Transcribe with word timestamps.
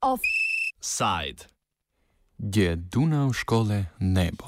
Offside. 0.00 1.48
Je 2.54 2.76
Dunav 2.76 3.36
škole 3.36 3.86
nebo. 4.00 4.45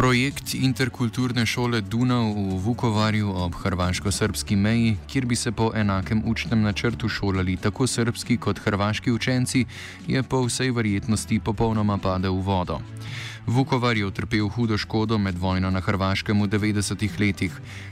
Projekt 0.00 0.54
interkulturne 0.56 1.42
šole 1.46 1.82
Dunav 1.84 2.32
v 2.32 2.56
Vukovarju 2.64 3.34
ob 3.36 3.52
hrvaško-srpski 3.52 4.56
meji, 4.56 4.96
kjer 5.06 5.26
bi 5.26 5.36
se 5.36 5.52
po 5.52 5.72
enakem 5.76 6.22
učnem 6.24 6.62
načrtu 6.62 7.08
šolali 7.08 7.56
tako 7.56 7.86
srpski 7.86 8.36
kot 8.36 8.58
hrvaški 8.64 9.12
učenci, 9.12 9.66
je 10.08 10.22
po 10.22 10.40
vsej 10.46 10.72
verjetnosti 10.72 11.40
popolnoma 11.44 11.98
padel 11.98 12.32
v 12.32 12.46
vodo. 12.48 12.80
Vukovar 13.50 13.96
je 13.96 14.06
utrpel 14.06 14.48
hudo 14.48 14.78
škodo 14.78 15.18
med 15.18 15.38
vojno 15.38 15.70
na 15.70 15.80
Hrvaškem 15.80 16.42
v 16.42 16.46
90-ih 16.46 17.20
letih. 17.20 17.50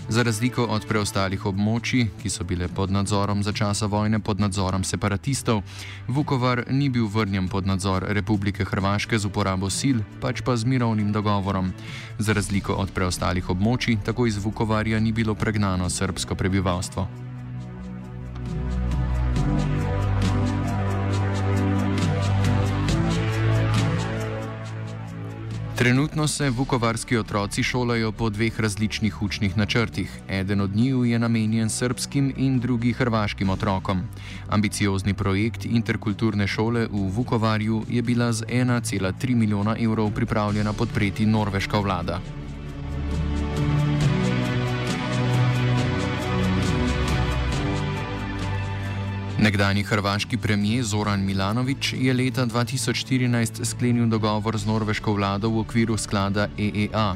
Za 0.09 0.23
razliko 0.23 0.63
od 0.63 0.87
preostalih 0.87 1.47
območij, 1.47 2.07
ki 2.23 2.31
so 2.31 2.47
bile 2.47 2.69
pod 2.69 2.95
nadzorom 2.95 3.43
za 3.43 3.53
časa 3.53 3.91
vojne 3.91 4.23
pod 4.23 4.39
nadzorom 4.39 4.85
separatistov, 4.87 5.63
Vukovar 6.07 6.63
ni 6.71 6.89
bil 6.89 7.11
vrnjen 7.11 7.49
pod 7.49 7.67
nadzor 7.67 8.07
Republike 8.07 8.65
Hrvaške 8.65 9.19
z 9.19 9.27
uporabo 9.27 9.67
sil, 9.79 9.99
pač 10.23 10.47
pa 10.47 10.55
z 10.57 10.63
mirovnim 10.65 11.11
dogovorom. 11.13 11.73
Za 12.19 12.39
razliko 12.39 12.79
od 12.79 12.95
preostalih 12.95 13.51
območij, 13.51 13.99
tako 14.07 14.31
iz 14.31 14.39
Vukovarja 14.39 15.01
ni 15.01 15.13
bilo 15.13 15.35
pregnano 15.35 15.91
srpsko 15.91 16.39
prebivalstvo. 16.39 17.28
Trenutno 25.79 26.29
se 26.29 26.51
vukovarski 26.51 27.17
otroci 27.17 27.63
šolajo 27.63 28.13
po 28.13 28.31
dveh 28.31 28.61
različnih 28.61 29.23
učnih 29.23 29.57
načrtih. 29.57 30.11
Eden 30.29 30.61
od 30.61 30.77
njiju 30.77 31.05
je 31.05 31.19
namenjen 31.19 31.71
srpskim 31.71 32.33
in 32.37 32.59
drugi 32.61 32.93
hrvaškim 32.93 33.51
otrokom. 33.51 34.03
Ambiciozni 34.49 35.15
projekt 35.15 35.65
interkulturne 35.65 36.47
šole 36.47 36.87
v 36.87 37.05
Vukovarju 37.15 37.85
je 37.89 38.03
bila 38.03 38.33
z 38.33 38.43
1,3 38.43 39.35
milijona 39.35 39.77
evrov 39.81 40.11
pripravljena 40.11 40.73
podpreti 40.73 41.27
norveška 41.27 41.79
vlada. 41.79 42.21
Nekdani 49.39 49.83
hrvaški 49.83 50.37
premijer 50.37 50.85
Zoran 50.85 51.21
Milanovič 51.25 51.93
je 51.93 52.15
leta 52.15 52.47
2014 52.47 53.65
sklenil 53.65 54.07
dogovor 54.11 54.59
z 54.59 54.67
norveško 54.67 55.13
vlado 55.15 55.51
v 55.51 55.61
okviru 55.63 55.97
sklada 55.97 56.49
EEA. 56.59 57.15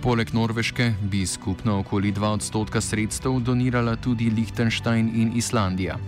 Poleg 0.00 0.30
Norveške 0.32 0.92
bi 1.02 1.26
skupno 1.26 1.78
okoli 1.78 2.12
2 2.12 2.24
odstotka 2.24 2.80
sredstev 2.80 3.34
donirala 3.40 3.96
tudi 3.96 4.30
Liechtenstein 4.30 5.10
in 5.14 5.32
Islandija. 5.36 5.98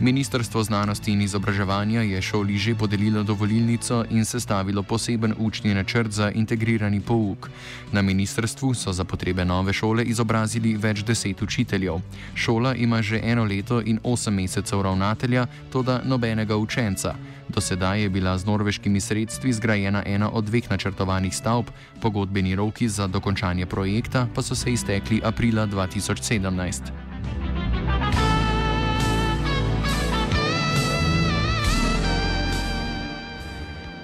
Ministrstvo 0.00 0.62
znanosti 0.62 1.12
in 1.12 1.22
izobraževanja 1.22 2.02
je 2.02 2.22
šoli 2.22 2.58
že 2.58 2.74
podelilo 2.74 3.22
dovolilnico 3.22 4.04
in 4.10 4.24
sestavilo 4.24 4.82
poseben 4.82 5.34
učni 5.38 5.74
načrt 5.74 6.10
za 6.10 6.30
integrirani 6.30 7.00
pouk. 7.00 7.48
Na 7.92 8.02
ministrstvu 8.02 8.74
so 8.74 8.92
za 8.92 9.04
potrebe 9.04 9.44
nove 9.44 9.72
šole 9.72 10.04
izobrazili 10.04 10.76
več 10.76 11.02
deset 11.02 11.42
učiteljev. 11.42 12.00
Šola 12.34 12.74
ima 12.74 13.02
že 13.02 13.20
eno 13.24 13.44
leto 13.44 13.80
in 13.80 13.98
osem 14.04 14.34
mesecev 14.34 14.82
ravnatelja, 14.82 15.46
toda 15.72 16.02
nobenega 16.04 16.56
učenca. 16.56 17.14
Do 17.48 17.60
sedaj 17.60 18.02
je 18.02 18.08
bila 18.08 18.38
z 18.38 18.46
norveškimi 18.46 19.00
sredstvi 19.00 19.52
zgrajena 19.52 20.02
ena 20.06 20.30
od 20.30 20.44
dveh 20.44 20.70
načrtovanih 20.70 21.36
stavb, 21.36 21.66
pogodbeni 22.02 22.54
roki 22.56 22.88
za 22.88 23.06
dokončanje 23.06 23.66
projekta 23.66 24.26
pa 24.34 24.42
so 24.42 24.54
se 24.54 24.72
iztekli 24.72 25.20
aprila 25.24 25.66
2017. 25.66 27.08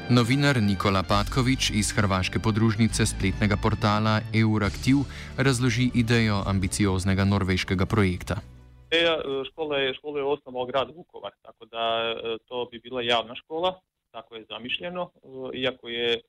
Novinar 0.09 0.63
Nikola 0.63 1.03
Patkovič 1.03 1.71
iz 1.71 1.93
hrvaške 1.97 2.39
podružnice 2.39 3.07
spletnega 3.07 3.57
portala 3.57 4.21
Euraktiv 4.35 4.97
razloži 5.37 5.91
idejo 5.95 6.43
ambicioznega 6.47 7.25
norveškega 7.25 7.87
projekta. 7.87 8.54
Ideja 8.95 9.15
e, 9.19 9.45
škole 9.45 9.83
je, 9.83 9.95
škole 9.95 10.21
je 10.21 10.25
osnovao 10.25 10.67
grad 10.67 10.91
Vukovar, 10.97 11.33
tako 11.43 11.65
da 11.65 12.15
e, 12.17 12.37
to 12.49 12.69
bi 12.71 12.79
bila 12.79 13.03
javna 13.03 13.35
škola, 13.35 13.81
tako 14.11 14.37
je 14.37 14.45
zamišljeno, 14.45 15.11
e, 15.15 15.59
iako 15.59 15.89
je 15.89 16.21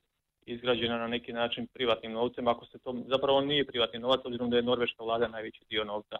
izgrađena 0.46 0.98
na 0.98 1.08
neki 1.08 1.32
način 1.32 1.66
privatnim 1.66 2.12
novcem, 2.12 2.48
ako 2.48 2.66
se 2.66 2.78
to 2.78 2.94
zapravo 3.08 3.40
nije 3.40 3.66
privatni 3.66 3.98
novac, 3.98 4.20
obzirom 4.24 4.50
da 4.50 4.56
je 4.56 4.62
norveška 4.62 5.04
vlada 5.04 5.28
najveći 5.28 5.64
dio 5.68 5.84
novca 5.84 6.16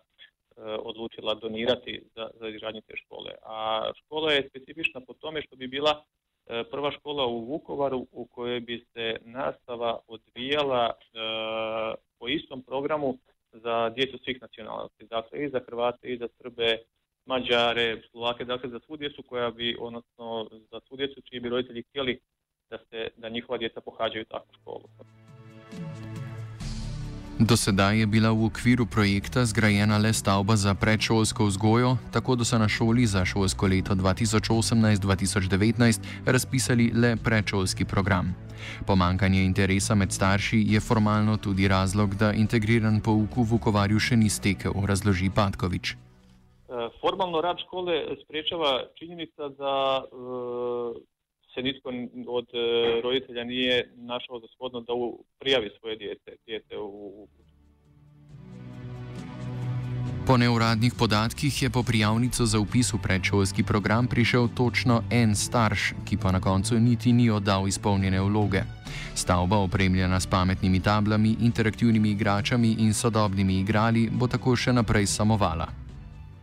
odlučila 0.82 1.34
donirati 1.34 2.02
za, 2.14 2.30
za 2.40 2.48
izgradnje 2.48 2.80
te 2.80 2.96
škole. 2.96 3.30
A 3.42 3.90
škola 3.96 4.32
je 4.32 4.48
specifična 4.48 5.00
po 5.00 5.14
tome 5.14 5.42
što 5.42 5.56
bi 5.56 5.66
bila 5.66 6.04
prva 6.70 6.90
škola 6.90 7.26
u 7.26 7.44
Vukovaru 7.44 8.06
u 8.12 8.24
kojoj 8.24 8.60
bi 8.60 8.86
se 8.92 9.16
nastava 9.24 9.98
odvijala 10.06 10.94
po 12.18 12.28
istom 12.28 12.62
programu 12.62 13.18
za 13.60 13.90
djecu 13.90 14.18
svih 14.24 14.38
nacionalnosti, 14.42 15.04
dakle 15.04 15.44
i 15.44 15.48
za 15.48 15.60
Hrvate 15.66 16.08
i 16.08 16.18
za 16.18 16.28
Srbe, 16.38 16.78
Mađare, 17.26 18.02
Slovake, 18.10 18.44
dakle 18.44 18.70
za 18.70 18.80
svu 18.86 18.96
djecu 18.96 19.22
koja 19.22 19.50
bi, 19.50 19.76
odnosno 19.80 20.48
za 20.70 20.80
svu 20.88 20.96
djecu 20.96 21.20
čiji 21.20 21.40
bi 21.40 21.48
roditelji 21.48 21.82
htjeli 21.82 22.20
da, 22.70 22.78
se, 22.78 23.08
da 23.16 23.28
njihova 23.28 23.58
djeca 23.58 23.80
pohađaju 23.80 24.24
takvu 24.24 24.52
školu. 24.60 24.84
Do 27.36 27.52
sedaj 27.52 28.00
je 28.00 28.08
bila 28.08 28.32
v 28.32 28.48
okviru 28.48 28.88
projekta 28.88 29.44
zgrajena 29.44 30.00
le 30.00 30.08
stavba 30.08 30.56
za 30.56 30.72
predšolsko 30.72 31.44
vzgojo, 31.44 32.00
tako 32.08 32.32
da 32.32 32.48
so 32.48 32.56
na 32.58 32.64
šoli 32.64 33.06
za 33.06 33.28
šolsko 33.28 33.66
leto 33.68 33.92
2018-2019 33.92 36.00
razpisali 36.26 36.90
le 36.96 37.16
predšolski 37.20 37.84
program. 37.84 38.32
Pomankanje 38.86 39.44
interesa 39.44 39.94
med 39.94 40.12
starši 40.12 40.64
je 40.64 40.80
formalno 40.80 41.36
tudi 41.36 41.68
razlog, 41.68 42.14
da 42.14 42.32
integriran 42.32 43.00
pouk 43.04 43.36
v 43.36 43.44
Vukovarju 43.52 44.00
še 44.00 44.16
ni 44.16 44.32
stekel, 44.32 44.72
razloži 44.72 45.28
Patkovič. 45.28 45.92
E, 45.92 45.96
formalno 47.04 47.44
rad 47.44 47.60
škole 47.68 48.16
sprečava 48.24 48.88
činjenica 48.96 49.52
da 49.60 50.08
e, 50.08 51.04
se 51.56 51.62
nitko 51.62 51.88
od 52.26 52.48
e, 52.54 53.00
roditelja 53.00 53.44
nije 53.44 53.88
našao 53.96 54.40
za 54.40 54.46
shodno 54.54 54.80
da 54.80 54.92
prijavi 55.38 55.70
svoje 55.80 55.96
dijete, 55.96 56.36
dijete 56.46 56.78
u 56.78 57.28
Po 60.26 60.36
neuradnih 60.36 60.92
podatkih 60.98 61.62
je 61.62 61.70
po 61.70 61.82
prijavnico 61.82 62.44
za 62.44 62.58
upis 62.60 62.92
v 62.92 62.98
predšolski 63.02 63.62
program 63.62 64.06
prišel 64.06 64.48
točno 64.56 65.02
en 65.10 65.36
starš, 65.36 65.94
ki 66.08 66.16
pa 66.22 66.32
na 66.32 66.40
koncu 66.40 66.74
niti 66.74 67.12
ni 67.12 67.30
oddal 67.30 67.68
izpolnjene 67.68 68.20
vloge. 68.20 68.62
Stavba, 69.14 69.56
opremljena 69.56 70.20
s 70.20 70.26
pametnimi 70.26 70.82
tablami, 70.82 71.36
interaktivnimi 71.40 72.10
igračami 72.10 72.74
in 72.78 72.94
sodobnimi 72.94 73.60
igrali, 73.60 74.10
bo 74.12 74.26
tako 74.26 74.56
še 74.56 74.72
naprej 74.72 75.06
samovala. 75.06 75.68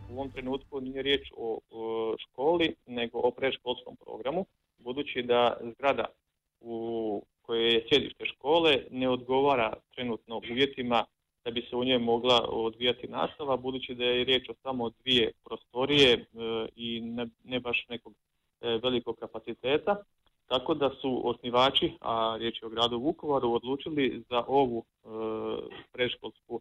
V 0.08 0.16
ovom 0.16 0.30
trenutku 0.30 0.80
ni 0.80 1.02
reč 1.02 1.28
o, 1.36 1.60
o 1.70 2.14
školi, 2.24 2.74
nego 2.86 3.20
o 3.20 3.30
predškolskom 3.30 3.96
programu, 4.00 4.46
budući 4.84 5.22
da 5.22 5.56
zgrada 5.72 6.04
u 6.60 7.22
kojoj 7.42 7.74
je 7.74 7.86
sjedište 7.88 8.24
škole 8.26 8.78
ne 8.90 9.08
odgovara 9.08 9.72
trenutno 9.94 10.40
uvjetima 10.50 11.04
da 11.44 11.50
bi 11.50 11.66
se 11.70 11.76
u 11.76 11.84
njoj 11.84 11.98
mogla 11.98 12.46
odvijati 12.48 13.08
nastava, 13.08 13.56
budući 13.56 13.94
da 13.94 14.04
je 14.04 14.24
riječ 14.24 14.48
o 14.48 14.54
samo 14.62 14.90
dvije 14.90 15.32
prostorije 15.44 16.12
e, 16.12 16.24
i 16.76 17.00
ne, 17.00 17.26
ne 17.44 17.60
baš 17.60 17.86
nekog 17.88 18.12
e, 18.60 18.78
velikog 18.82 19.16
kapaciteta. 19.16 19.96
Tako 20.46 20.74
da 20.74 20.90
su 21.00 21.20
osnivači, 21.24 21.92
a 22.00 22.36
riječ 22.38 22.62
je 22.62 22.66
o 22.66 22.70
gradu 22.70 22.98
Vukovaru, 22.98 23.52
odlučili 23.52 24.22
za 24.30 24.44
ovu 24.46 24.84
e, 24.84 25.08
predškolsku 25.92 26.60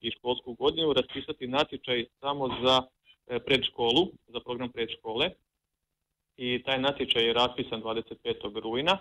i 0.00 0.10
školsku 0.10 0.54
godinu 0.54 0.92
raspisati 0.92 1.46
natječaj 1.46 2.04
samo 2.20 2.48
za 2.62 2.82
predškolu, 3.46 4.08
za 4.26 4.40
program 4.40 4.72
predškole. 4.72 5.30
I 6.36 6.62
taj 6.62 6.78
natječaj 6.78 7.24
je 7.26 7.32
raspisan 7.32 7.82
25. 7.82 8.60
rujna. 8.60 8.98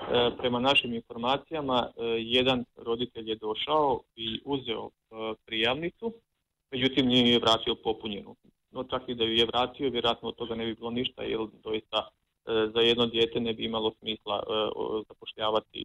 E, 0.00 0.30
prema 0.38 0.60
našim 0.60 0.94
informacijama 0.94 1.88
e, 1.88 2.02
jedan 2.18 2.64
roditelj 2.76 3.30
je 3.30 3.36
došao 3.36 4.00
i 4.16 4.40
uzeo 4.44 4.86
e, 4.88 5.14
prijavnicu, 5.46 6.12
međutim 6.70 7.06
nije 7.06 7.32
je 7.32 7.38
vratio 7.38 7.74
popunjenu. 7.74 8.36
No 8.70 8.84
čak 8.84 9.02
i 9.08 9.14
da 9.14 9.24
ju 9.24 9.32
je 9.32 9.46
vratio, 9.46 9.90
vjerojatno 9.90 10.28
od 10.28 10.36
toga 10.36 10.54
ne 10.54 10.66
bi 10.66 10.74
bilo 10.74 10.90
ništa, 10.90 11.22
jer 11.22 11.38
doista 11.62 12.08
za 12.74 12.80
jedno 12.80 13.06
dijete 13.06 13.40
ne 13.40 13.52
bi 13.52 13.64
imalo 13.64 13.92
smisla 14.00 14.42
zapošljavati 15.08 15.84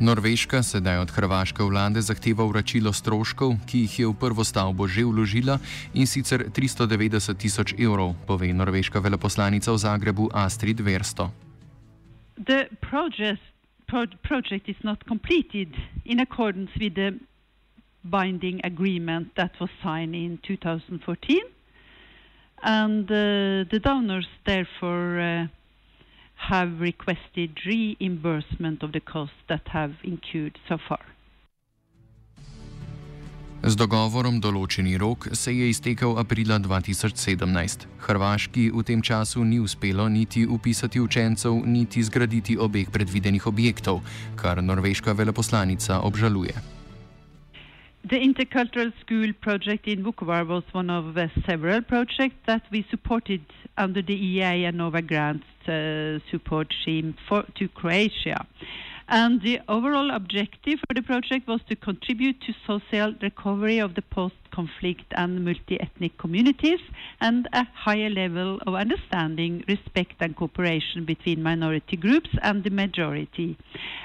Norveška 0.00 0.62
sedaj 0.62 0.98
od 0.98 1.10
hrvaške 1.10 1.62
vlade 1.62 2.02
zahteva 2.02 2.42
vračilo 2.50 2.90
stroškov, 2.92 3.54
ki 3.70 3.84
jih 3.86 3.98
je 3.98 4.06
v 4.10 4.14
prvo 4.18 4.42
stavbo 4.44 4.88
že 4.90 5.06
vložila 5.06 5.58
in 5.94 6.06
sicer 6.10 6.50
390 6.50 7.38
tisoč 7.38 7.78
evrov, 7.78 8.18
pove 8.26 8.50
norveška 8.50 8.98
veleposlanica 8.98 9.70
v 9.70 9.78
Zagrebu 9.78 10.34
Astrid 10.34 10.82
Versto. 10.82 11.30
The 12.34 12.66
project, 12.82 13.38
pro 13.86 14.10
project 14.26 14.66
is 14.68 14.82
not 14.82 14.98
completed 15.06 15.70
in 16.04 16.18
accordance 16.18 16.74
with 16.74 16.98
the 16.98 17.14
binding 18.02 18.58
agreement 18.66 19.30
that 19.38 19.54
was 19.60 19.70
signed 19.78 20.18
in 20.18 20.42
2014, 20.42 21.38
and 22.66 23.06
uh, 23.06 23.62
the 23.70 23.78
donors 23.78 24.26
therefore 24.42 25.20
uh, 25.22 25.46
have 26.50 26.80
requested 26.80 27.50
reimbursement 27.66 28.82
of 28.82 28.92
the 28.92 29.00
costs 29.00 29.42
that 29.48 29.68
have 29.68 29.94
incurred 30.02 30.58
so 30.68 30.76
far. 30.88 31.04
Z 33.64 33.78
dogovorom 33.80 34.42
določeni 34.44 34.98
rok 35.00 35.30
se 35.32 35.54
je 35.56 35.70
iztekel 35.72 36.18
aprila 36.20 36.58
2017. 36.60 37.86
Hrvaški 38.04 38.66
v 38.74 38.84
tem 38.84 39.00
času 39.00 39.40
ni 39.40 39.56
uspelo 39.56 40.04
niti 40.12 40.44
upisati 40.44 41.00
učencev, 41.00 41.64
niti 41.64 42.04
zgraditi 42.04 42.58
obeh 42.60 42.92
predvidenih 42.92 43.48
objektov, 43.48 44.04
kar 44.36 44.60
norveška 44.60 45.16
veleposlanica 45.16 46.04
obžaluje. 46.04 46.73
The 48.06 48.16
Intercultural 48.16 48.92
School 49.00 49.32
project 49.40 49.88
in 49.88 50.04
Vukovar 50.04 50.46
was 50.46 50.62
one 50.72 50.90
of 50.90 51.16
uh, 51.16 51.28
several 51.46 51.80
projects 51.80 52.36
that 52.46 52.60
we 52.70 52.84
supported 52.90 53.40
under 53.78 54.02
the 54.02 54.12
EA 54.12 54.66
and 54.66 54.76
Nova 54.76 55.00
Grants 55.00 55.46
uh, 55.66 56.18
support 56.30 56.70
scheme 56.82 57.16
for, 57.26 57.44
to 57.54 57.66
Croatia. 57.68 58.46
And 59.08 59.42
the 59.42 59.60
overall 59.68 60.10
objective 60.10 60.80
for 60.86 60.94
the 60.94 61.02
project 61.02 61.46
was 61.46 61.60
to 61.68 61.76
contribute 61.76 62.40
to 62.42 62.54
social 62.66 63.14
recovery 63.20 63.78
of 63.78 63.94
the 63.94 64.02
post 64.02 64.34
conflict 64.50 65.12
and 65.16 65.44
multi 65.44 65.78
ethnic 65.80 66.16
communities 66.16 66.80
and 67.20 67.46
a 67.52 67.64
higher 67.74 68.08
level 68.08 68.60
of 68.66 68.74
understanding, 68.74 69.62
respect, 69.68 70.14
and 70.20 70.34
cooperation 70.34 71.04
between 71.04 71.42
minority 71.42 71.96
groups 71.96 72.30
and 72.42 72.64
the 72.64 72.70
majority. 72.70 73.58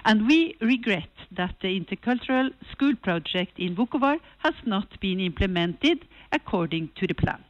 And 0.03 0.27
we 0.27 0.55
regret 0.59 1.09
that 1.31 1.55
the 1.61 1.79
intercultural 1.79 2.53
school 2.71 2.95
project 2.95 3.57
in 3.57 3.75
Vukovar 3.75 4.19
has 4.39 4.55
not 4.65 4.99
been 4.99 5.19
implemented 5.19 6.05
according 6.31 6.89
to 6.97 7.07
the 7.07 7.13
plan. 7.13 7.43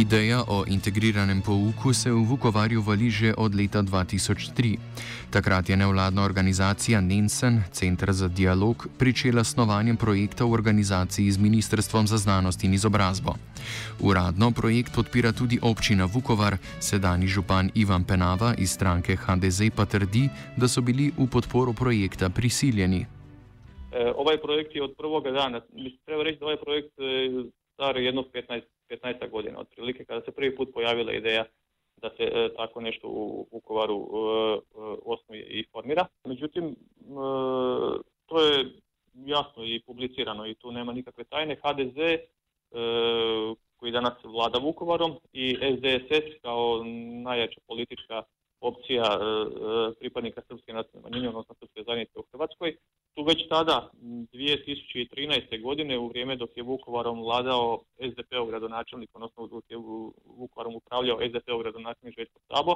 Ideja 0.00 0.40
o 0.48 0.64
integriranem 0.64 1.42
pouku 1.44 1.92
se 1.92 2.08
v 2.08 2.24
Vukovarju 2.24 2.80
vali 2.80 3.12
že 3.12 3.36
od 3.36 3.52
leta 3.52 3.84
2003. 3.84 4.80
Takrat 5.28 5.68
je 5.68 5.76
nevladna 5.76 6.24
organizacija 6.24 7.00
Nensen, 7.00 7.60
Centr 7.68 8.12
za 8.12 8.28
dialog, 8.28 8.88
pričela 8.96 9.44
snovanjem 9.44 10.00
projekta 10.00 10.48
v 10.48 10.56
organizaciji 10.56 11.28
z 11.30 11.36
Ministrstvom 11.36 12.06
za 12.08 12.16
znanost 12.16 12.64
in 12.64 12.72
izobrazbo. 12.74 13.36
Uradno 14.00 14.50
projekt 14.56 14.96
podpira 14.96 15.36
tudi 15.36 15.60
občina 15.62 16.08
Vukovar, 16.08 16.56
sedajni 16.80 17.28
župan 17.28 17.68
Ivan 17.74 18.04
Penava 18.04 18.54
iz 18.56 18.72
stranke 18.72 19.16
HDZ 19.20 19.68
pa 19.76 19.84
trdi, 19.84 20.32
da 20.56 20.64
so 20.68 20.80
bili 20.80 21.12
v 21.12 21.28
podporo 21.28 21.76
projekta 21.76 22.32
prisiljeni. 22.32 23.04
E, 23.92 24.12
ovaj 24.16 24.40
projekt 24.40 24.72
je 24.74 24.82
od 24.82 24.96
prvega 24.96 25.30
dana. 25.30 25.60
Treba 26.08 26.22
reči, 26.24 26.40
da 26.40 26.46
ovaj 26.46 26.60
projekt 26.64 26.92
je 26.96 27.52
star 27.76 27.96
jedno 28.00 28.24
15 28.32 28.79
15 28.90 29.30
godina 29.30 29.58
otprilike 29.58 30.04
kada 30.04 30.20
se 30.24 30.30
prvi 30.30 30.56
put 30.56 30.68
pojavila 30.74 31.12
ideja 31.12 31.44
da 32.02 32.10
se 32.16 32.22
e, 32.22 32.48
tako 32.56 32.80
nešto 32.80 33.08
u 33.08 33.46
Vukovaru 33.52 33.96
e, 33.96 34.58
e, 34.58 34.60
osnuje 35.04 35.42
i 35.42 35.64
formira. 35.72 36.06
Međutim, 36.24 36.76
to 38.26 38.40
je 38.40 38.64
jasno 39.14 39.64
i 39.64 39.82
publicirano 39.86 40.46
i 40.46 40.54
tu 40.54 40.72
nema 40.72 40.92
nikakve 40.92 41.24
tajne. 41.24 41.56
HDZ 41.62 41.96
koji 43.76 43.92
danas 43.92 44.12
vlada 44.24 44.58
Vukovarom 44.58 45.16
i 45.32 45.54
SDSS 45.54 46.42
kao 46.42 46.82
najjača 47.24 47.60
politička 47.66 48.22
opcija 48.60 49.18
pripadnika 49.98 50.42
srpske 50.48 50.72
nacionalne 50.72 51.10
manjine, 51.10 51.28
odnosno 51.28 51.54
srpske 51.58 51.82
zajednice 51.86 52.18
u 52.18 52.24
Hrvatskoj, 52.32 52.76
su 53.14 53.22
već 53.22 53.48
tada 53.48 53.90
2013. 54.40 55.62
godine 55.62 55.98
u 55.98 56.08
vrijeme 56.08 56.36
dok 56.36 56.50
je 56.56 56.62
Vukovarom 56.62 57.20
vladao 57.20 57.80
SDP-ov 58.10 58.46
gradonačelnik, 58.46 59.10
odnosno 59.14 59.46
dok 59.46 59.64
je 59.68 59.76
Vukovarom 60.24 60.74
upravljao 60.74 61.18
SDP-ov 61.28 61.58
gradonačelnik 61.58 62.16
Željko 62.18 62.38
Sabo, 62.48 62.74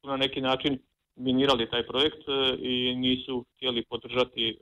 su 0.00 0.06
na 0.08 0.16
neki 0.16 0.40
način 0.40 0.78
minirali 1.16 1.70
taj 1.70 1.86
projekt 1.86 2.28
e, 2.28 2.56
i 2.58 2.94
nisu 2.96 3.44
htjeli 3.56 3.84
podržati 3.84 4.58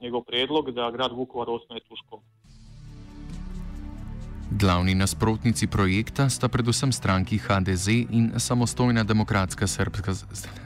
njegov 0.00 0.22
prijedlog 0.24 0.70
da 0.70 0.90
grad 0.90 1.12
Vukovar 1.12 1.50
osnoje 1.50 1.80
tu 1.80 1.96
školu. 1.96 2.22
Glavni 4.50 4.94
nasprotnici 4.94 5.66
projekta 5.66 6.28
sta 6.28 6.48
predvsem 6.48 6.92
stranki 6.92 7.38
HDZ 7.38 7.88
in 7.88 8.30
samostojna 8.36 9.04
demokratska 9.04 9.66
srpska, 9.66 10.14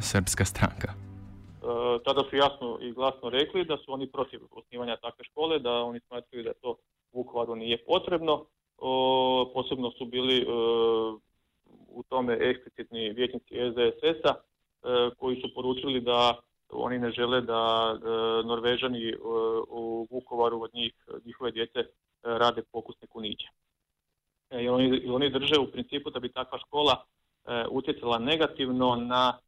srpska 0.00 0.44
stranka. 0.44 1.09
E, 1.62 2.02
tada 2.04 2.22
su 2.30 2.36
jasno 2.36 2.78
i 2.80 2.92
glasno 2.92 3.30
rekli 3.30 3.64
da 3.64 3.76
su 3.76 3.92
oni 3.92 4.06
protiv 4.06 4.40
osnivanja 4.50 4.96
takve 4.96 5.24
škole, 5.24 5.58
da 5.58 5.72
oni 5.72 6.00
smatraju 6.00 6.44
da 6.44 6.52
to 6.54 6.76
Vukovaru 7.12 7.56
nije 7.56 7.84
potrebno. 7.84 8.44
E, 8.44 8.44
posebno 9.54 9.90
su 9.90 10.04
bili 10.04 10.38
e, 10.38 10.44
u 11.88 12.02
tome 12.08 12.38
eksplicitni 12.40 13.10
vjetnici 13.10 13.54
SDSS-a 13.54 14.34
koji 15.18 15.40
su 15.40 15.54
poručili 15.54 16.00
da 16.00 16.38
oni 16.68 16.98
ne 16.98 17.10
žele 17.10 17.40
da 17.40 17.94
Norvežani 18.44 19.14
u 19.68 20.06
Vukovaru 20.10 20.62
od 20.62 20.74
njih, 20.74 20.92
njihove 21.24 21.50
djece 21.50 21.84
rade 22.22 22.62
pokusne 22.72 23.08
kuniće. 23.08 23.46
I 24.50 24.68
oni, 24.68 25.08
oni 25.08 25.30
drže 25.30 25.58
u 25.58 25.70
principu 25.70 26.10
da 26.10 26.20
bi 26.20 26.32
takva 26.32 26.58
škola 26.58 27.04
utjecala 27.70 28.18
negativno 28.18 28.96
na 28.96 29.38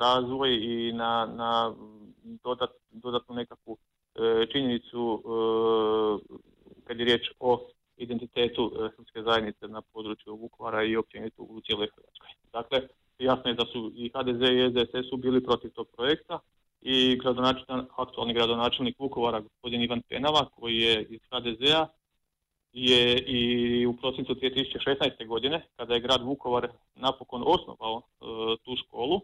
razvoj 0.00 0.54
i 0.54 0.92
na, 0.92 1.26
na 1.34 1.74
dodat, 2.24 2.70
dodatnu 2.90 3.34
nekakvu 3.34 3.76
e, 4.14 4.46
činjenicu 4.52 5.22
e, 5.22 5.28
kad 6.84 6.98
je 6.98 7.04
riječ 7.04 7.30
o 7.40 7.68
identitetu 7.96 8.72
e, 8.74 8.88
srpske 8.96 9.22
zajednice 9.22 9.68
na 9.68 9.80
području 9.80 10.36
Vukovara 10.36 10.84
i 10.84 10.96
općenito 10.96 11.42
u 11.42 11.60
cijeloj 11.60 11.88
Hrvatskoj. 11.94 12.28
Dakle, 12.52 12.88
jasno 13.18 13.50
je 13.50 13.54
da 13.54 13.64
su 13.64 13.92
i 13.94 14.10
HDZ 14.14 14.40
i 14.40 14.70
SDSS 14.70 15.08
su 15.10 15.16
bili 15.16 15.44
protiv 15.44 15.70
tog 15.70 15.88
projekta 15.96 16.38
i 16.80 17.18
gradonačelnik, 17.22 17.90
aktualni 17.96 18.34
gradonačelnik 18.34 18.98
Vukovara, 18.98 19.40
gospodin 19.40 19.82
Ivan 19.82 20.02
Penava, 20.08 20.48
koji 20.56 20.76
je 20.76 21.06
iz 21.10 21.20
HDZ-a, 21.30 21.86
je 22.72 23.18
i 23.18 23.86
u 23.86 23.96
prosincu 23.96 24.34
2016. 24.34 25.26
godine, 25.26 25.62
kada 25.76 25.94
je 25.94 26.00
grad 26.00 26.22
Vukovar 26.22 26.68
napokon 26.94 27.42
osnovao 27.46 28.02
e, 28.02 28.24
tu 28.64 28.76
školu 28.76 29.16
e, 29.16 29.22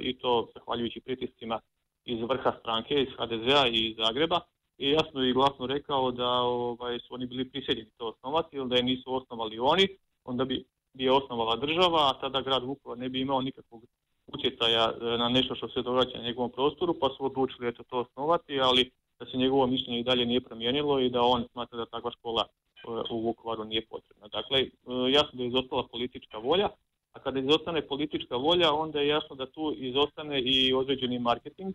i 0.00 0.18
to 0.18 0.48
zahvaljujući 0.54 1.00
pritiscima 1.00 1.60
iz 2.04 2.18
vrha 2.28 2.52
stranke, 2.60 3.02
iz 3.02 3.08
HDZ-a 3.18 3.66
i 3.68 3.86
iz 3.86 3.96
Zagreba, 3.96 4.40
i 4.78 4.90
jasno 4.90 5.24
i 5.24 5.32
glasno 5.32 5.66
rekao 5.66 6.10
da 6.10 6.30
ovaj, 6.30 6.98
su 6.98 7.14
oni 7.14 7.26
bili 7.26 7.50
prisiljeni 7.50 7.90
to 7.96 8.06
osnovati, 8.06 8.56
ili 8.56 8.68
da 8.68 8.76
je 8.76 8.82
nisu 8.82 9.14
osnovali 9.14 9.58
oni, 9.58 9.88
onda 10.24 10.44
bi 10.44 10.64
je 10.94 11.12
osnovala 11.12 11.56
država, 11.56 11.98
a 11.98 12.20
tada 12.20 12.40
grad 12.40 12.64
Vukovar 12.64 12.98
ne 12.98 13.08
bi 13.08 13.20
imao 13.20 13.42
nikakvog 13.42 13.84
utjecaja 14.26 14.92
e, 15.00 15.18
na 15.18 15.28
nešto 15.28 15.54
što 15.54 15.68
se 15.68 15.82
događa 15.82 16.18
na 16.18 16.24
njegovom 16.24 16.50
prostoru, 16.50 16.94
pa 17.00 17.08
su 17.16 17.24
odlučili 17.24 17.68
eto 17.68 17.82
to 17.82 17.98
osnovati, 17.98 18.60
ali 18.60 18.90
da 19.18 19.26
se 19.26 19.36
njegovo 19.36 19.66
mišljenje 19.66 20.00
i 20.00 20.04
dalje 20.04 20.26
nije 20.26 20.40
promijenilo 20.40 21.00
i 21.00 21.10
da 21.10 21.22
on 21.22 21.44
smatra 21.52 21.78
da 21.78 21.86
takva 21.86 22.10
škola 22.10 22.44
e, 22.44 22.88
u 23.10 23.20
Vukovaru 23.22 23.64
nije 23.64 23.86
potrebna. 23.86 24.28
Dakle, 24.28 24.60
e, 24.60 24.68
jasno 25.12 25.30
da 25.32 25.42
je 25.42 25.48
izostala 25.48 25.86
politička 25.92 26.38
volja, 26.38 26.68
a 27.12 27.20
kada 27.20 27.40
izostane 27.40 27.82
politička 27.86 28.36
volja, 28.36 28.72
onda 28.72 29.00
je 29.00 29.08
jasno 29.08 29.36
da 29.36 29.46
tu 29.46 29.74
izostane 29.76 30.40
i 30.40 30.72
određeni 30.72 31.18
marketing. 31.18 31.74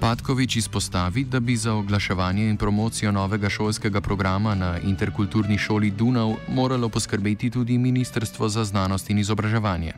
Patkovič 0.00 0.56
izpostavi, 0.56 1.24
da 1.24 1.40
bi 1.40 1.56
za 1.56 1.74
oglaševanje 1.74 2.44
in 2.48 2.56
promocijo 2.56 3.12
novega 3.12 3.48
šolskega 3.48 4.00
programa 4.00 4.54
na 4.54 4.78
interkulturni 4.88 5.58
šoli 5.58 5.90
Dunav 5.90 6.28
moralo 6.48 6.88
poskrbeti 6.88 7.50
tudi 7.50 7.78
Ministrstvo 7.78 8.48
za 8.48 8.64
znanost 8.64 9.10
in 9.10 9.18
izobraževanje. 9.18 9.88
E, 9.88 9.96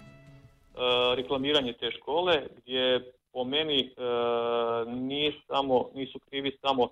reklamiranje 1.17 1.73
te 1.73 1.91
škole, 1.91 2.47
gdje 2.57 3.13
po 3.37 3.45
meni 3.45 3.81
e, 3.81 3.91
nije 4.91 5.33
samo, 5.47 5.91
nisu 5.95 6.19
krivi 6.19 6.59
samo 6.61 6.85
e, 6.85 6.91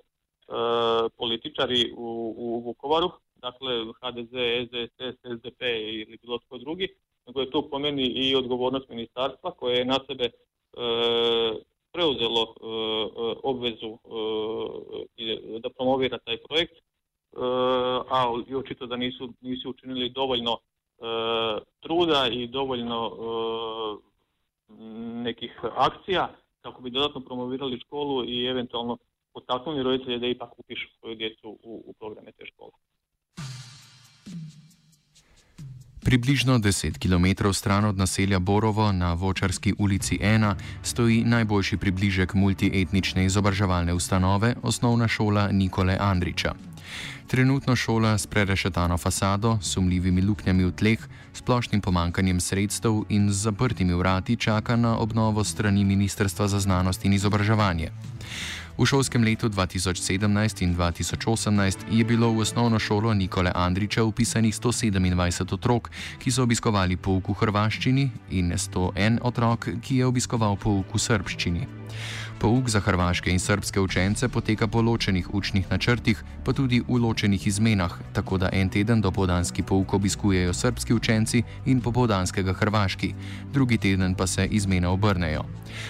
političari 1.16 1.92
u, 1.96 2.34
u 2.36 2.62
Vukovaru, 2.64 3.10
dakle 3.36 3.70
HDZ, 4.00 4.34
SDSS, 4.66 5.18
SDP 5.36 5.62
ili 6.02 6.18
bilo 6.22 6.38
tko 6.38 6.58
drugi, 6.58 6.88
nego 7.26 7.40
je 7.40 7.50
tu 7.50 7.70
po 7.70 7.78
meni 7.78 8.02
i 8.02 8.36
odgovornost 8.36 8.88
ministarstva 8.88 9.50
koje 9.50 9.76
je 9.78 9.84
na 9.84 9.98
sebe 10.06 10.24
e, 10.24 10.30
preuzelo 11.92 12.54
obvezu 13.42 13.98
da 15.58 15.70
promovira 15.70 16.18
taj 16.18 16.36
projekt, 16.36 16.76
e, 16.76 16.80
a 18.08 18.32
očito 18.56 18.86
da 18.86 18.96
nisu, 18.96 19.32
nisu 19.40 19.70
učinili 19.70 20.08
dovoljno 20.08 20.58
truda 21.80 22.28
i 22.32 22.46
dovoljno 22.46 23.10
nekih 25.24 25.60
akcija 25.76 26.28
kako 26.60 26.82
bi 26.82 26.90
dodatno 26.90 27.20
promovirali 27.20 27.80
školu 27.80 28.24
i 28.24 28.46
eventualno 28.46 28.96
potaknuli 29.32 29.82
roditelje 29.82 30.18
da 30.18 30.26
ipak 30.26 30.58
upišu 30.58 30.88
svoju 30.98 31.14
djecu 31.14 31.48
u, 31.48 31.82
u 31.86 31.92
programe 31.92 32.32
te 32.32 32.46
škole. 32.46 32.72
Približno 36.14 36.58
10 36.58 36.98
km 37.02 37.50
stran 37.52 37.84
od 37.84 37.98
naselja 37.98 38.38
Borovo 38.38 38.92
na 38.92 39.12
Vočarski 39.14 39.74
ulici 39.78 40.18
1 40.22 40.54
stoji 40.82 41.24
najboljši 41.24 41.76
približek 41.76 42.34
multietnične 42.34 43.24
izobraževalne 43.24 43.94
ustanove, 43.94 44.54
osnovna 44.62 45.08
šola 45.08 45.48
Nikole 45.50 45.96
Andriča. 46.00 46.54
Trenutno 47.26 47.76
šola 47.76 48.18
s 48.18 48.26
prerešetano 48.26 48.98
fasado, 48.98 49.58
sumljivimi 49.62 50.22
luknjami 50.22 50.64
v 50.64 50.72
tleh, 50.72 50.98
splošnim 51.32 51.80
pomankanjem 51.80 52.40
sredstev 52.40 53.02
in 53.08 53.32
z 53.32 53.34
zaprtimi 53.34 53.94
vrati 53.94 54.36
čaka 54.36 54.76
na 54.76 54.98
obnovo 54.98 55.44
strani 55.44 55.84
Ministrstva 55.84 56.48
za 56.48 56.60
znanost 56.60 57.04
in 57.04 57.12
izobraževanje. 57.12 57.90
V 58.74 58.82
šolskem 58.82 59.22
letu 59.22 59.46
2017 59.46 60.62
in 60.66 60.74
2018 60.74 61.78
je 61.90 62.04
bilo 62.04 62.34
v 62.34 62.42
osnovno 62.42 62.78
šolo 62.78 63.14
Nikole 63.14 63.52
Andriča 63.54 64.02
upisanih 64.02 64.54
127 64.54 65.54
otrok, 65.54 65.90
ki 66.18 66.30
so 66.30 66.42
obiskovali 66.42 66.96
pouk 66.98 67.30
v 67.30 67.38
hrvaščini, 67.38 68.10
in 68.34 68.50
101 68.50 69.22
otrok, 69.22 69.68
ki 69.78 70.02
je 70.02 70.06
obiskoval 70.06 70.58
pouk 70.58 70.90
v 70.90 70.98
srbščini. 70.98 71.62
Pouk 72.44 72.68
za 72.68 72.80
hrvaške 72.80 73.32
in 73.32 73.38
srpske 73.40 73.80
učence 73.80 74.28
poteka 74.28 74.66
po 74.68 74.82
ločenih 74.84 75.34
učnih 75.34 75.70
načrtih, 75.70 76.20
pa 76.44 76.52
tudi 76.52 76.82
v 76.84 76.98
ločenih 77.00 77.46
izmenah, 77.46 77.92
tako 78.12 78.36
da 78.38 78.50
en 78.52 78.68
teden 78.68 79.00
dopoldanski 79.00 79.62
pouk 79.62 79.94
obiskujejo 79.94 80.52
srpski 80.52 80.94
učenci 80.94 81.42
in 81.64 81.80
popoldanskega 81.80 82.52
hrvaški, 82.52 83.14
drugi 83.52 83.78
teden 83.78 84.14
pa 84.14 84.26
se 84.26 84.44
izmena 84.46 84.90
obrnejo. 84.90 85.44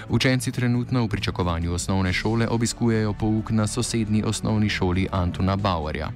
Učenci 0.08 0.52
trenutno 0.52 1.02
v 1.04 1.08
pričakovanju 1.08 1.74
osnovne 1.74 2.12
šole 2.12 2.48
obiskujejo 2.48 3.12
pouk 3.12 3.50
na 3.50 3.66
sosednji 3.66 4.22
osnovni 4.22 4.68
šoli 4.68 5.08
Antona 5.10 5.56
Bauerja. 5.56 6.10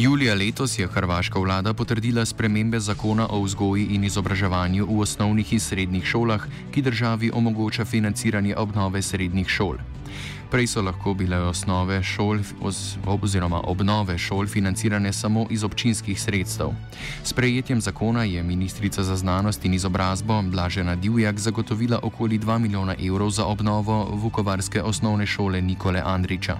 Julija 0.00 0.34
letos 0.34 0.78
je 0.78 0.86
hrvaška 0.88 1.38
vlada 1.38 1.74
potrdila 1.74 2.24
spremembe 2.26 2.78
zakona 2.80 3.26
o 3.30 3.42
vzgoji 3.42 3.84
in 3.84 4.04
izobraževanju 4.04 4.86
v 4.86 5.00
osnovnih 5.00 5.52
in 5.52 5.60
srednjih 5.60 6.04
šolah, 6.04 6.46
ki 6.72 6.82
državi 6.82 7.30
omogoča 7.34 7.84
financiranje 7.84 8.56
obnove 8.56 9.02
srednjih 9.02 9.48
šol. 9.48 9.76
Prej 10.50 10.66
so 10.66 10.82
lahko 10.82 11.14
bile 11.14 11.36
osnove 11.36 12.02
šol 12.02 12.40
oziroma 13.06 13.60
obnove 13.60 14.18
šol 14.18 14.46
financirane 14.46 15.12
samo 15.12 15.46
iz 15.50 15.64
občinskih 15.64 16.20
sredstev. 16.20 16.72
S 17.24 17.32
prejetjem 17.32 17.80
zakona 17.80 18.24
je 18.24 18.42
ministrica 18.42 19.04
za 19.04 19.16
znanost 19.16 19.64
in 19.64 19.74
izobrazbo 19.74 20.42
Blažena 20.42 20.96
Divjak 20.96 21.38
zagotovila 21.38 22.00
okoli 22.02 22.38
2 22.38 22.58
milijona 22.58 22.94
evrov 23.06 23.30
za 23.30 23.44
obnovo 23.44 24.04
Vukovarske 24.12 24.82
osnovne 24.82 25.26
šole 25.26 25.60
Nikole 25.60 26.02
Andriča. 26.04 26.56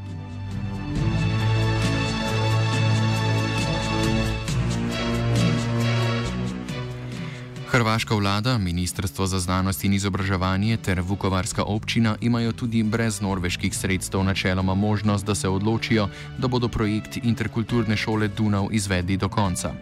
Hrvaška 7.70 8.14
vlada, 8.14 8.58
Ministrstvo 8.58 9.26
za 9.26 9.38
znanost 9.38 9.84
in 9.84 9.92
izobraževanje 9.94 10.76
ter 10.76 11.00
Vukovarska 11.00 11.62
občina 11.62 12.16
imajo 12.20 12.52
tudi 12.52 12.82
brez 12.82 13.20
norveških 13.20 13.76
sredstev 13.76 14.24
načeloma 14.24 14.74
možnost, 14.74 15.26
da 15.26 15.34
se 15.34 15.48
odločijo, 15.48 16.08
da 16.38 16.48
bodo 16.48 16.68
projekt 16.68 17.16
interkulturne 17.22 17.96
šole 17.96 18.28
Dunav 18.28 18.68
izvedli 18.70 19.16
do 19.16 19.28
konca. 19.28 19.72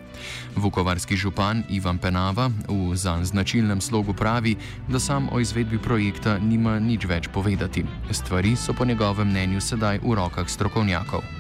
Vukovarski 0.56 1.16
župan 1.16 1.64
Ivan 1.70 1.98
Penava 1.98 2.50
v 2.68 2.96
zanj 2.96 3.24
značilnem 3.24 3.80
slogu 3.80 4.12
pravi, 4.12 4.56
da 4.88 5.00
sam 5.00 5.28
o 5.32 5.40
izvedbi 5.40 5.78
projekta 5.78 6.38
nima 6.38 6.78
nič 6.78 7.04
več 7.04 7.28
povedati. 7.32 7.84
Stvari 8.10 8.56
so 8.56 8.72
po 8.72 8.84
njegovem 8.84 9.28
mnenju 9.28 9.60
sedaj 9.60 9.98
v 10.04 10.14
rokah 10.14 10.48
strokovnjakov. 10.48 11.37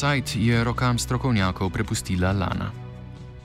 Offside 0.00 0.40
je 0.40 0.64
rokam 0.64 0.98
strokovnjakov 0.98 1.70
prepustila 1.70 2.32
Lana. 2.32 2.89